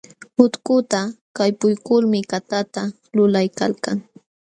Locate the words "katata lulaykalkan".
2.31-3.97